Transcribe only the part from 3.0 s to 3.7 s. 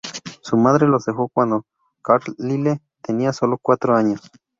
tenía sólo